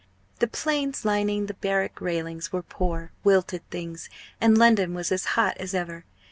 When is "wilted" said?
3.23-3.61